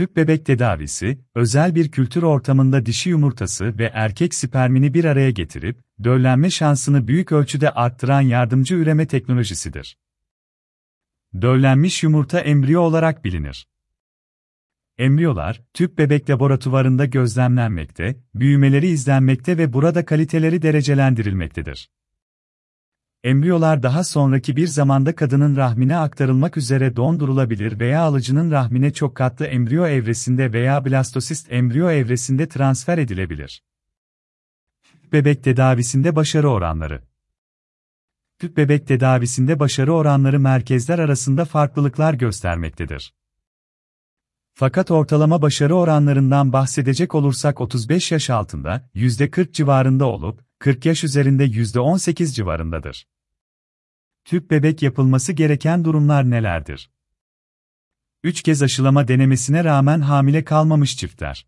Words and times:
Tüp 0.00 0.16
bebek 0.16 0.46
tedavisi, 0.46 1.18
özel 1.34 1.74
bir 1.74 1.90
kültür 1.90 2.22
ortamında 2.22 2.86
dişi 2.86 3.10
yumurtası 3.10 3.78
ve 3.78 3.90
erkek 3.94 4.34
spermini 4.34 4.94
bir 4.94 5.04
araya 5.04 5.30
getirip, 5.30 5.80
döllenme 6.04 6.50
şansını 6.50 7.08
büyük 7.08 7.32
ölçüde 7.32 7.70
arttıran 7.70 8.20
yardımcı 8.20 8.74
üreme 8.74 9.06
teknolojisidir. 9.06 9.98
Döllenmiş 11.42 12.02
yumurta 12.02 12.40
embriyo 12.40 12.80
olarak 12.80 13.24
bilinir. 13.24 13.68
Embriyolar, 14.98 15.62
tüp 15.74 15.98
bebek 15.98 16.30
laboratuvarında 16.30 17.04
gözlemlenmekte, 17.04 18.20
büyümeleri 18.34 18.86
izlenmekte 18.88 19.58
ve 19.58 19.72
burada 19.72 20.04
kaliteleri 20.04 20.62
derecelendirilmektedir. 20.62 21.90
Embriyolar 23.24 23.82
daha 23.82 24.04
sonraki 24.04 24.56
bir 24.56 24.66
zamanda 24.66 25.14
kadının 25.14 25.56
rahmine 25.56 25.96
aktarılmak 25.96 26.56
üzere 26.56 26.96
dondurulabilir 26.96 27.80
veya 27.80 28.00
alıcının 28.00 28.50
rahmine 28.50 28.92
çok 28.92 29.14
katlı 29.14 29.46
embriyo 29.46 29.86
evresinde 29.86 30.52
veya 30.52 30.84
blastosist 30.84 31.52
embriyo 31.52 31.90
evresinde 31.90 32.48
transfer 32.48 32.98
edilebilir. 32.98 33.62
Bebek 35.12 35.44
tedavisinde 35.44 36.16
başarı 36.16 36.50
oranları 36.50 37.02
Tüp 38.38 38.56
bebek 38.56 38.86
tedavisinde 38.86 39.60
başarı 39.60 39.94
oranları 39.94 40.40
merkezler 40.40 40.98
arasında 40.98 41.44
farklılıklar 41.44 42.14
göstermektedir. 42.14 43.14
Fakat 44.54 44.90
ortalama 44.90 45.42
başarı 45.42 45.74
oranlarından 45.74 46.52
bahsedecek 46.52 47.14
olursak 47.14 47.60
35 47.60 48.12
yaş 48.12 48.30
altında 48.30 48.90
%40 48.94 49.52
civarında 49.52 50.06
olup 50.06 50.49
40 50.60 50.86
yaş 50.86 51.04
üzerinde 51.04 51.44
%18 51.44 52.34
civarındadır. 52.34 53.08
Tüp 54.24 54.50
bebek 54.50 54.82
yapılması 54.82 55.32
gereken 55.32 55.84
durumlar 55.84 56.30
nelerdir? 56.30 56.90
3 58.22 58.42
kez 58.42 58.62
aşılama 58.62 59.08
denemesine 59.08 59.64
rağmen 59.64 60.00
hamile 60.00 60.44
kalmamış 60.44 60.96
çiftler. 60.96 61.46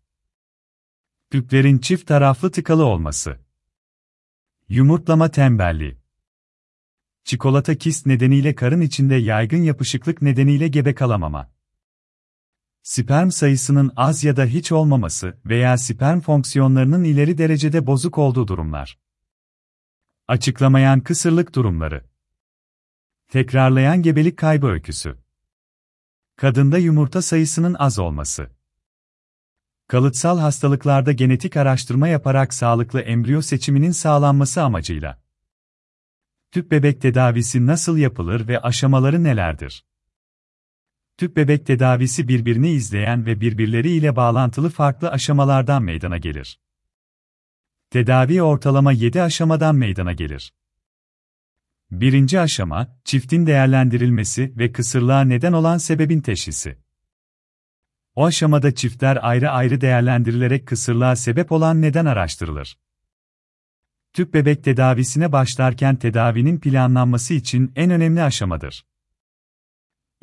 Tüplerin 1.31 1.77
çift 1.77 2.07
taraflı 2.07 2.51
tıkalı 2.51 2.85
olması. 2.85 3.39
Yumurtlama 4.69 5.31
tembelliği. 5.31 5.97
Çikolata 7.23 7.75
kist 7.75 8.05
nedeniyle 8.05 8.55
karın 8.55 8.81
içinde 8.81 9.15
yaygın 9.15 9.61
yapışıklık 9.61 10.21
nedeniyle 10.21 10.67
gebe 10.67 10.95
kalamama. 10.95 11.52
Sperm 12.83 13.31
sayısının 13.31 13.91
az 13.95 14.23
ya 14.23 14.37
da 14.37 14.45
hiç 14.45 14.71
olmaması 14.71 15.37
veya 15.45 15.77
sperm 15.77 16.19
fonksiyonlarının 16.19 17.03
ileri 17.03 17.37
derecede 17.37 17.87
bozuk 17.87 18.17
olduğu 18.17 18.47
durumlar. 18.47 18.99
Açıklamayan 20.27 20.99
kısırlık 20.99 21.55
durumları. 21.55 22.05
Tekrarlayan 23.27 24.01
gebelik 24.01 24.37
kaybı 24.37 24.67
öyküsü. 24.67 25.17
Kadında 26.35 26.77
yumurta 26.77 27.21
sayısının 27.21 27.73
az 27.79 27.99
olması. 27.99 28.49
Kalıtsal 29.87 30.39
hastalıklarda 30.39 31.11
genetik 31.11 31.57
araştırma 31.57 32.07
yaparak 32.07 32.53
sağlıklı 32.53 33.01
embriyo 33.01 33.41
seçiminin 33.41 33.91
sağlanması 33.91 34.63
amacıyla. 34.63 35.21
Tüp 36.51 36.71
bebek 36.71 37.01
tedavisi 37.01 37.65
nasıl 37.65 37.97
yapılır 37.97 38.47
ve 38.47 38.59
aşamaları 38.59 39.23
nelerdir? 39.23 39.85
Tüp 41.17 41.35
bebek 41.35 41.65
tedavisi 41.65 42.27
birbirini 42.27 42.69
izleyen 42.69 43.25
ve 43.25 43.41
birbirleri 43.41 43.91
ile 43.91 44.15
bağlantılı 44.15 44.69
farklı 44.69 45.09
aşamalardan 45.09 45.83
meydana 45.83 46.17
gelir. 46.17 46.59
Tedavi 47.89 48.41
ortalama 48.41 48.91
7 48.91 49.21
aşamadan 49.21 49.75
meydana 49.75 50.13
gelir. 50.13 50.53
Birinci 51.91 52.39
aşama, 52.39 52.99
çiftin 53.03 53.45
değerlendirilmesi 53.45 54.53
ve 54.57 54.71
kısırlığa 54.71 55.21
neden 55.21 55.53
olan 55.53 55.77
sebebin 55.77 56.21
teşhisi. 56.21 56.77
O 58.15 58.25
aşamada 58.25 58.75
çiftler 58.75 59.19
ayrı 59.21 59.49
ayrı 59.49 59.81
değerlendirilerek 59.81 60.67
kısırlığa 60.67 61.15
sebep 61.15 61.51
olan 61.51 61.81
neden 61.81 62.05
araştırılır. 62.05 62.77
Tüp 64.13 64.33
bebek 64.33 64.63
tedavisine 64.63 65.31
başlarken 65.31 65.95
tedavinin 65.95 66.59
planlanması 66.59 67.33
için 67.33 67.71
en 67.75 67.91
önemli 67.91 68.23
aşamadır. 68.23 68.85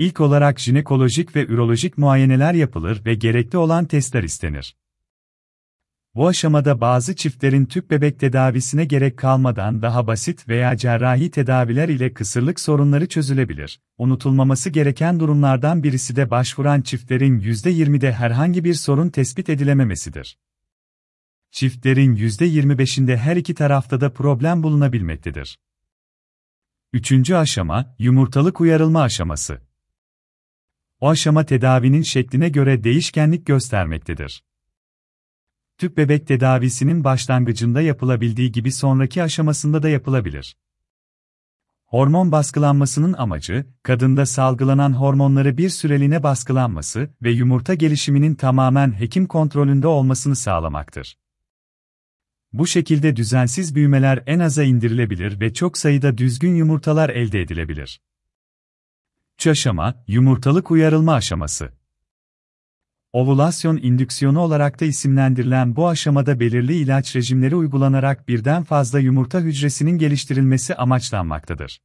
İlk 0.01 0.21
olarak 0.21 0.61
jinekolojik 0.61 1.37
ve 1.37 1.47
ürolojik 1.47 1.99
muayeneler 1.99 2.55
yapılır 2.55 3.05
ve 3.05 3.15
gerekli 3.15 3.59
olan 3.59 3.85
testler 3.85 4.23
istenir. 4.23 4.77
Bu 6.15 6.29
aşamada 6.29 6.81
bazı 6.81 7.17
çiftlerin 7.17 7.67
tüp 7.67 7.91
bebek 7.91 8.21
tedavisine 8.21 8.85
gerek 8.85 9.17
kalmadan 9.17 9.83
daha 9.83 10.07
basit 10.07 10.49
veya 10.49 10.77
cerrahi 10.77 11.31
tedaviler 11.31 11.89
ile 11.89 12.13
kısırlık 12.13 12.61
sorunları 12.61 13.09
çözülebilir. 13.09 13.81
Unutulmaması 13.99 14.71
gereken 14.71 15.21
durumlardan 15.21 15.83
birisi 15.83 16.17
de 16.17 16.31
başvuran 16.31 16.83
çiftlerin 16.83 17.41
%20'de 17.41 18.13
herhangi 18.13 18.65
bir 18.65 18.75
sorun 18.75 19.09
tespit 19.09 19.49
edilememesidir. 19.49 20.39
Çiftlerin 21.51 22.17
%25'inde 22.17 23.17
her 23.17 23.37
iki 23.37 23.55
tarafta 23.55 24.01
da 24.01 24.13
problem 24.13 24.63
bulunabilmektedir. 24.63 25.59
Üçüncü 26.93 27.35
aşama, 27.35 27.95
yumurtalık 27.99 28.61
uyarılma 28.61 29.03
aşaması. 29.03 29.70
O 31.01 31.09
aşama 31.09 31.47
tedavinin 31.47 32.03
şekline 32.03 32.49
göre 32.49 32.85
değişkenlik 32.85 33.47
göstermektedir. 33.47 34.45
Tüp 35.79 35.97
bebek 35.97 36.27
tedavisinin 36.27 37.05
başlangıcında 37.05 37.81
yapılabildiği 37.81 38.53
gibi 38.53 38.73
sonraki 38.73 39.23
aşamasında 39.23 39.83
da 39.83 39.89
yapılabilir. 39.89 40.57
Hormon 41.85 42.33
baskılanmasının 42.33 43.13
amacı, 43.13 43.67
kadında 43.83 44.27
salgılanan 44.27 44.93
hormonları 44.93 45.59
bir 45.59 45.69
süreliğine 45.69 46.23
baskılanması 46.23 47.11
ve 47.23 47.31
yumurta 47.31 47.75
gelişiminin 47.75 48.35
tamamen 48.35 49.01
hekim 49.01 49.27
kontrolünde 49.27 49.87
olmasını 49.87 50.37
sağlamaktır. 50.37 51.19
Bu 52.53 52.67
şekilde 52.67 53.17
düzensiz 53.17 53.75
büyümeler 53.75 54.23
en 54.27 54.39
aza 54.39 54.63
indirilebilir 54.63 55.41
ve 55.41 55.55
çok 55.55 55.79
sayıda 55.79 56.19
düzgün 56.19 56.55
yumurtalar 56.55 57.11
elde 57.11 57.41
edilebilir. 57.41 58.01
Aşama, 59.47 60.05
yumurtalık 60.07 60.71
uyarılma 60.71 61.15
aşaması. 61.15 61.73
Ovülasyon 63.13 63.77
indüksiyonu 63.77 64.41
olarak 64.41 64.81
da 64.81 64.85
isimlendirilen 64.85 65.77
bu 65.77 65.89
aşamada 65.89 66.41
belirli 66.41 66.77
ilaç 66.77 67.17
rejimleri 67.17 67.57
uygulanarak 67.57 68.29
birden 68.29 68.65
fazla 68.65 68.99
yumurta 68.99 69.41
hücresinin 69.41 69.99
geliştirilmesi 69.99 70.75
amaçlanmaktadır. 70.75 71.81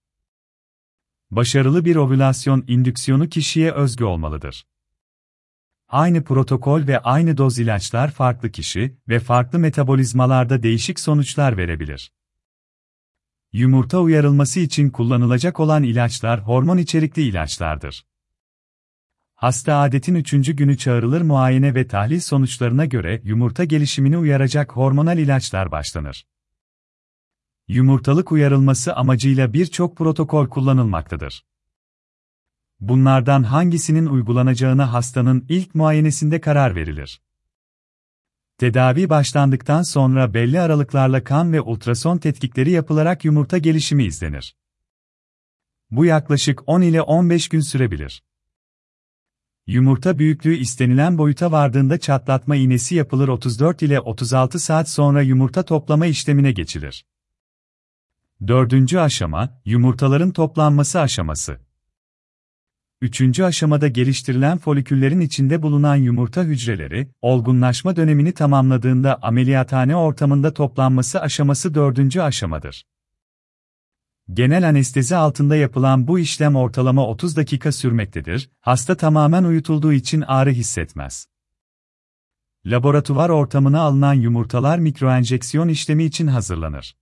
Başarılı 1.32 1.86
bir 1.86 1.96
ovülasyon 1.96 2.64
indüksiyonu 2.68 3.30
kişiye 3.30 3.72
özgü 3.72 4.04
olmalıdır. 4.04 4.68
Aynı 5.88 6.24
protokol 6.24 6.88
ve 6.88 7.00
aynı 7.00 7.38
doz 7.38 7.60
ilaçlar 7.60 8.12
farklı 8.12 8.52
kişi 8.52 8.98
ve 9.08 9.20
farklı 9.20 9.60
metabolizmalarda 9.60 10.64
değişik 10.64 11.00
sonuçlar 11.00 11.58
verebilir. 11.58 12.12
Yumurta 13.56 14.00
uyarılması 14.00 14.60
için 14.60 14.90
kullanılacak 14.90 15.60
olan 15.60 15.84
ilaçlar 15.84 16.42
hormon 16.42 16.78
içerikli 16.78 17.22
ilaçlardır. 17.22 18.06
Hasta 19.36 19.78
adetin 19.78 20.16
üçüncü 20.16 20.54
günü 20.54 20.78
çağrılır 20.78 21.22
muayene 21.22 21.76
ve 21.76 21.88
tahlil 21.88 22.20
sonuçlarına 22.20 22.86
göre 22.86 23.22
yumurta 23.24 23.64
gelişimini 23.64 24.18
uyaracak 24.18 24.72
hormonal 24.72 25.18
ilaçlar 25.18 25.72
başlanır. 25.72 26.28
Yumurtalık 27.68 28.32
uyarılması 28.32 28.96
amacıyla 28.96 29.54
birçok 29.54 29.98
protokol 29.98 30.48
kullanılmaktadır. 30.48 31.46
Bunlardan 32.80 33.44
hangisinin 33.44 34.06
uygulanacağına 34.06 34.94
hastanın 34.94 35.46
ilk 35.50 35.76
muayenesinde 35.76 36.42
karar 36.42 36.76
verilir. 36.76 37.22
Tedavi 38.58 39.10
başlandıktan 39.10 39.82
sonra 39.82 40.34
belli 40.34 40.60
aralıklarla 40.60 41.24
kan 41.24 41.54
ve 41.54 41.62
ultrason 41.62 42.18
tetkikleri 42.18 42.72
yapılarak 42.72 43.26
yumurta 43.26 43.58
gelişimi 43.58 44.04
izlenir. 44.06 44.56
Bu 45.92 46.06
yaklaşık 46.06 46.70
10 46.70 46.82
ile 46.82 47.02
15 47.02 47.50
gün 47.50 47.60
sürebilir. 47.60 48.24
Yumurta 49.68 50.20
büyüklüğü 50.20 50.56
istenilen 50.56 51.18
boyuta 51.18 51.52
vardığında 51.52 51.98
çatlatma 52.00 52.56
iğnesi 52.56 52.96
yapılır 52.96 53.28
34 53.28 53.82
ile 53.82 54.00
36 54.00 54.60
saat 54.60 54.90
sonra 54.90 55.22
yumurta 55.22 55.64
toplama 55.64 56.06
işlemine 56.06 56.52
geçilir. 56.52 57.06
Dördüncü 58.48 58.98
aşama, 58.98 59.62
yumurtaların 59.66 60.32
toplanması 60.32 61.00
aşaması. 61.00 61.65
Üçüncü 63.02 63.44
aşamada 63.44 63.88
geliştirilen 63.88 64.58
foliküllerin 64.58 65.20
içinde 65.20 65.62
bulunan 65.62 65.96
yumurta 65.96 66.44
hücreleri, 66.44 67.08
olgunlaşma 67.22 67.96
dönemini 67.96 68.32
tamamladığında 68.34 69.20
ameliyathane 69.22 69.96
ortamında 69.96 70.54
toplanması 70.54 71.22
aşaması 71.22 71.74
dördüncü 71.74 72.22
aşamadır. 72.22 72.86
Genel 74.34 74.70
anestezi 74.70 75.16
altında 75.16 75.56
yapılan 75.56 76.08
bu 76.08 76.20
işlem 76.20 76.56
ortalama 76.56 77.08
30 77.08 77.38
dakika 77.38 77.72
sürmektedir, 77.72 78.50
hasta 78.60 78.96
tamamen 78.98 79.44
uyutulduğu 79.44 79.94
için 79.94 80.22
ağrı 80.22 80.52
hissetmez. 80.52 81.28
Laboratuvar 82.66 83.30
ortamına 83.30 83.80
alınan 83.82 84.14
yumurtalar 84.14 84.80
mikroenjeksiyon 84.80 85.68
işlemi 85.68 86.04
için 86.04 86.28
hazırlanır. 86.28 86.96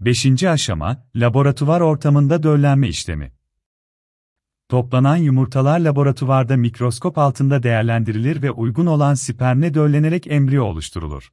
Beşinci 0.00 0.50
aşama, 0.50 1.06
laboratuvar 1.16 1.80
ortamında 1.80 2.42
döllenme 2.42 2.88
işlemi. 2.88 3.33
Toplanan 4.74 5.16
yumurtalar 5.16 5.80
laboratuvarda 5.80 6.56
mikroskop 6.56 7.18
altında 7.18 7.62
değerlendirilir 7.62 8.42
ve 8.42 8.50
uygun 8.50 8.86
olan 8.86 9.14
spermle 9.14 9.74
döllenerek 9.74 10.26
embriyo 10.26 10.64
oluşturulur. 10.64 11.32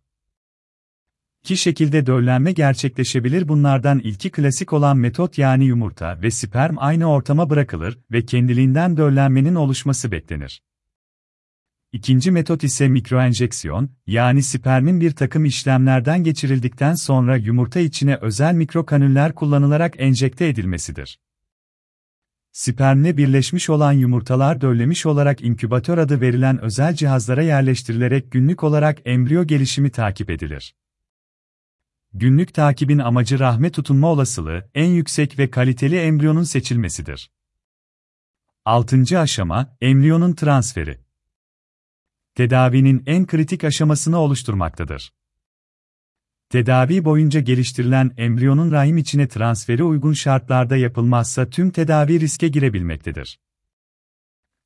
İki 1.43 1.57
şekilde 1.57 2.05
döllenme 2.05 2.51
gerçekleşebilir 2.51 3.47
bunlardan 3.47 3.99
ilki 3.99 4.31
klasik 4.31 4.73
olan 4.73 4.97
metot 4.97 5.38
yani 5.38 5.65
yumurta 5.65 6.21
ve 6.21 6.31
sperm 6.31 6.75
aynı 6.77 7.11
ortama 7.11 7.49
bırakılır 7.49 7.99
ve 8.11 8.25
kendiliğinden 8.25 8.97
döllenmenin 8.97 9.55
oluşması 9.55 10.11
beklenir. 10.11 10.63
İkinci 11.91 12.31
metot 12.31 12.63
ise 12.63 12.88
mikroenjeksiyon, 12.88 13.89
yani 14.07 14.43
spermin 14.43 15.01
bir 15.01 15.11
takım 15.11 15.45
işlemlerden 15.45 16.23
geçirildikten 16.23 16.95
sonra 16.95 17.35
yumurta 17.35 17.79
içine 17.79 18.15
özel 18.15 18.53
mikrokanüller 18.53 19.35
kullanılarak 19.35 19.93
enjekte 19.97 20.47
edilmesidir. 20.47 21.17
Spermle 22.51 23.18
birleşmiş 23.18 23.69
olan 23.69 23.92
yumurtalar 23.92 24.62
döllemiş 24.62 25.06
olarak 25.06 25.42
inkübatör 25.42 25.98
adı 25.98 26.21
verilen 26.21 26.62
özel 26.62 26.95
cihazlara 26.95 27.42
yerleştirilerek 27.42 28.31
günlük 28.31 28.63
olarak 28.63 29.00
embriyo 29.06 29.44
gelişimi 29.44 29.92
takip 29.92 30.30
edilir. 30.30 30.75
Günlük 32.13 32.53
takibin 32.53 33.00
amacı 33.00 33.39
rahme 33.39 33.71
tutunma 33.71 34.07
olasılığı, 34.07 34.69
en 34.75 34.89
yüksek 34.89 35.39
ve 35.39 35.50
kaliteli 35.50 35.98
embriyonun 35.98 36.44
seçilmesidir. 36.44 37.31
6. 38.65 39.19
aşama, 39.19 39.77
embriyonun 39.81 40.33
transferi. 40.33 41.00
Tedavinin 42.36 43.03
en 43.06 43.25
kritik 43.25 43.63
aşamasını 43.63 44.18
oluşturmaktadır. 44.18 45.13
Tedavi 46.51 47.06
boyunca 47.06 47.39
geliştirilen 47.39 48.12
embriyonun 48.18 48.71
rahim 48.71 48.98
içine 48.98 49.27
transferi 49.27 49.83
uygun 49.83 50.13
şartlarda 50.13 50.77
yapılmazsa 50.77 51.50
tüm 51.50 51.71
tedavi 51.71 52.19
riske 52.19 52.48
girebilmektedir. 52.48 53.39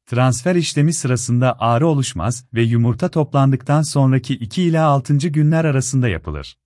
Transfer 0.05 0.55
işlemi 0.55 0.93
sırasında 0.93 1.59
ağrı 1.59 1.87
oluşmaz 1.87 2.45
ve 2.53 2.61
yumurta 2.61 3.09
toplandıktan 3.09 3.81
sonraki 3.81 4.33
2 4.33 4.63
ila 4.63 4.85
6. 4.85 5.17
günler 5.17 5.65
arasında 5.65 6.07
yapılır. 6.07 6.57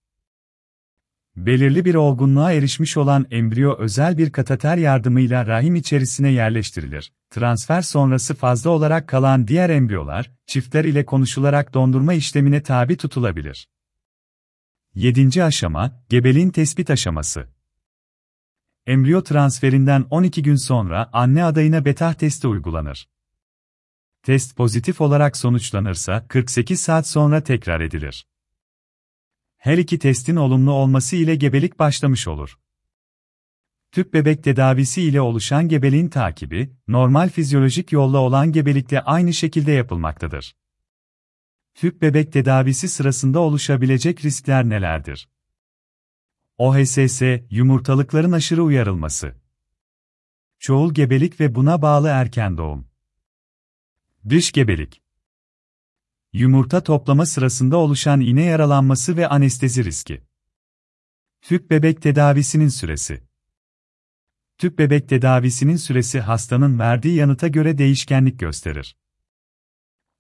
Belirli 1.36 1.86
bir 1.86 1.96
olgunluğa 1.96 2.52
erişmiş 2.52 2.98
olan 2.98 3.26
embriyo 3.32 3.76
özel 3.78 4.18
bir 4.18 4.32
kateter 4.32 4.78
yardımıyla 4.78 5.48
rahim 5.48 5.76
içerisine 5.76 6.30
yerleştirilir. 6.30 7.12
Transfer 7.30 7.82
sonrası 7.82 8.36
fazla 8.36 8.70
olarak 8.70 9.08
kalan 9.08 9.48
diğer 9.48 9.70
embriyolar, 9.70 10.32
çiftler 10.48 10.86
ile 10.86 11.06
konuşularak 11.06 11.74
dondurma 11.74 12.14
işlemine 12.14 12.64
tabi 12.64 12.98
tutulabilir. 12.98 13.68
7. 14.96 15.44
aşama, 15.44 16.04
gebeliğin 16.10 16.50
tespit 16.50 16.90
aşaması. 16.90 17.50
Embriyo 18.86 19.24
transferinden 19.24 20.06
12 20.10 20.44
gün 20.44 20.56
sonra 20.56 21.10
anne 21.14 21.44
adayına 21.44 21.86
betah 21.86 22.14
testi 22.14 22.48
uygulanır. 22.48 23.10
Test 24.24 24.56
pozitif 24.56 25.02
olarak 25.02 25.38
sonuçlanırsa 25.38 26.28
48 26.28 26.80
saat 26.80 27.08
sonra 27.08 27.44
tekrar 27.44 27.82
edilir. 27.82 28.28
Her 29.58 29.78
iki 29.78 30.00
testin 30.00 30.36
olumlu 30.36 30.72
olması 30.72 31.16
ile 31.16 31.36
gebelik 31.36 31.80
başlamış 31.80 32.28
olur. 32.28 32.60
Tüp 33.92 34.14
bebek 34.14 34.44
tedavisi 34.44 35.02
ile 35.02 35.22
oluşan 35.22 35.68
gebeliğin 35.68 36.10
takibi, 36.10 36.76
normal 36.88 37.30
fizyolojik 37.30 37.92
yolla 37.92 38.18
olan 38.18 38.52
gebelikle 38.52 39.02
aynı 39.02 39.34
şekilde 39.34 39.72
yapılmaktadır. 39.72 40.56
Tüp 41.80 42.02
bebek 42.02 42.34
tedavisi 42.34 42.90
sırasında 42.90 43.40
oluşabilecek 43.40 44.26
riskler 44.26 44.70
nelerdir? 44.70 45.30
OHSS, 46.58 47.22
yumurtalıkların 47.50 48.32
aşırı 48.32 48.64
uyarılması. 48.64 49.36
Çoğul 50.60 50.94
gebelik 50.94 51.40
ve 51.40 51.56
buna 51.56 51.82
bağlı 51.82 52.08
erken 52.08 52.58
doğum. 52.58 52.88
Dış 54.30 54.52
gebelik. 54.52 55.02
Yumurta 56.34 56.84
toplama 56.84 57.26
sırasında 57.26 57.78
oluşan 57.78 58.20
iğne 58.20 58.44
yaralanması 58.44 59.18
ve 59.18 59.28
anestezi 59.28 59.86
riski. 59.86 60.24
Tüp 61.42 61.70
bebek 61.70 62.02
tedavisinin 62.02 62.70
süresi. 62.70 63.24
Tüp 64.58 64.80
bebek 64.80 65.10
tedavisinin 65.10 65.76
süresi 65.76 66.20
hastanın 66.20 66.80
verdiği 66.80 67.16
yanıta 67.16 67.48
göre 67.48 67.78
değişkenlik 67.78 68.40
gösterir. 68.40 68.99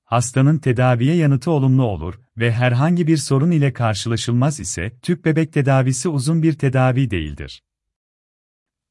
Hastanın 0.09 0.57
tedaviye 0.57 1.15
yanıtı 1.15 1.51
olumlu 1.51 1.83
olur 1.83 2.19
ve 2.37 2.51
herhangi 2.51 3.07
bir 3.07 3.17
sorun 3.17 3.51
ile 3.51 3.73
karşılaşılmaz 3.73 4.59
ise 4.59 4.99
tüp 5.01 5.25
bebek 5.25 5.53
tedavisi 5.53 6.09
uzun 6.09 6.43
bir 6.43 6.53
tedavi 6.53 7.11
değildir. 7.11 7.63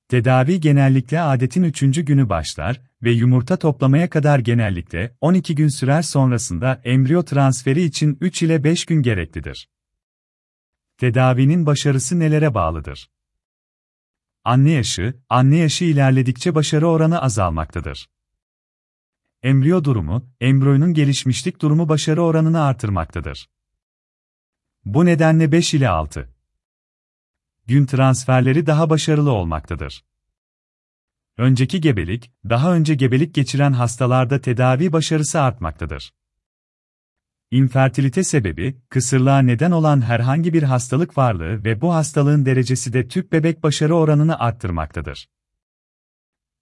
Tedavi 0.08 0.60
genellikle 0.60 1.20
adetin 1.20 1.62
3. 1.62 1.80
günü 2.04 2.28
başlar 2.28 2.82
ve 3.02 3.10
yumurta 3.10 3.56
toplamaya 3.56 4.10
kadar 4.10 4.38
genellikle 4.38 5.16
12 5.20 5.54
gün 5.54 5.68
sürer 5.68 6.02
sonrasında 6.02 6.80
embriyo 6.84 7.22
transferi 7.22 7.82
için 7.82 8.18
3 8.20 8.42
ile 8.42 8.64
5 8.64 8.84
gün 8.84 9.02
gereklidir. 9.02 9.68
Tedavinin 10.98 11.66
başarısı 11.66 12.18
nelere 12.18 12.54
bağlıdır? 12.54 13.10
Anne 14.44 14.70
yaşı, 14.70 15.14
anne 15.28 15.56
yaşı 15.56 15.84
ilerledikçe 15.84 16.54
başarı 16.54 16.88
oranı 16.88 17.22
azalmaktadır. 17.22 18.08
Embriyo 19.42 19.84
durumu, 19.84 20.30
embriyonun 20.40 20.94
gelişmişlik 20.94 21.62
durumu 21.62 21.88
başarı 21.88 22.22
oranını 22.22 22.62
artırmaktadır. 22.62 23.50
Bu 24.84 25.06
nedenle 25.06 25.52
5 25.52 25.74
ile 25.74 25.88
6 25.88 26.28
gün 27.66 27.86
transferleri 27.86 28.66
daha 28.66 28.90
başarılı 28.90 29.32
olmaktadır. 29.32 30.04
Önceki 31.36 31.80
gebelik, 31.80 32.32
daha 32.48 32.74
önce 32.74 32.94
gebelik 32.94 33.34
geçiren 33.34 33.72
hastalarda 33.72 34.40
tedavi 34.40 34.92
başarısı 34.92 35.40
artmaktadır. 35.40 36.14
İnfertilite 37.50 38.24
sebebi, 38.24 38.80
kısırlığa 38.88 39.38
neden 39.38 39.70
olan 39.70 40.00
herhangi 40.00 40.52
bir 40.52 40.62
hastalık 40.62 41.18
varlığı 41.18 41.64
ve 41.64 41.80
bu 41.80 41.94
hastalığın 41.94 42.46
derecesi 42.46 42.92
de 42.92 43.08
tüp 43.08 43.32
bebek 43.32 43.62
başarı 43.62 43.94
oranını 43.94 44.38
arttırmaktadır. 44.38 45.28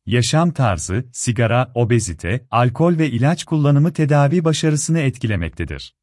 Yaşam 0.07 0.51
tarzı, 0.51 1.05
sigara, 1.13 1.73
obezite, 1.75 2.47
alkol 2.51 2.99
ve 2.99 3.11
ilaç 3.11 3.45
kullanımı 3.45 3.93
tedavi 3.93 4.45
başarısını 4.45 4.99
etkilemektedir. 4.99 5.95